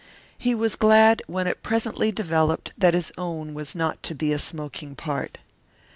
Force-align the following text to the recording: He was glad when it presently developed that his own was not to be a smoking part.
He 0.35 0.55
was 0.55 0.75
glad 0.75 1.21
when 1.27 1.45
it 1.45 1.61
presently 1.61 2.11
developed 2.11 2.73
that 2.75 2.95
his 2.95 3.11
own 3.19 3.53
was 3.53 3.75
not 3.75 4.01
to 4.01 4.15
be 4.15 4.33
a 4.33 4.39
smoking 4.39 4.95
part. 4.95 5.37